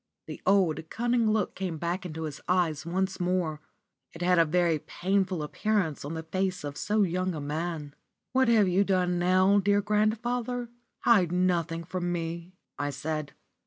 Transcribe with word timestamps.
The 0.25 0.41
old, 0.47 0.89
cunning 0.89 1.29
look 1.29 1.53
came 1.53 1.77
back 1.77 2.07
into 2.07 2.23
his 2.23 2.41
eyes 2.47 2.87
once 2.87 3.19
more. 3.19 3.61
It 4.13 4.23
had 4.23 4.39
a 4.39 4.45
very 4.45 4.79
painful 4.79 5.43
appearance 5.43 6.03
on 6.03 6.15
the 6.15 6.23
face 6.23 6.63
of 6.63 6.75
so 6.75 7.03
young 7.03 7.35
a 7.35 7.39
man. 7.39 7.93
"What 8.31 8.47
have 8.47 8.67
you 8.67 8.83
done 8.83 9.19
now, 9.19 9.59
dear 9.59 9.79
grandfather? 9.79 10.69
Hide 11.01 11.31
nothing 11.31 11.83
from 11.83 12.11
me," 12.11 12.55
I 12.79 12.89
said. 12.89 13.33